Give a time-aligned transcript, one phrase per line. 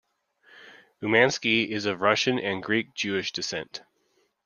[1.03, 3.83] Umansky is of Russian and Greek Jewish descent.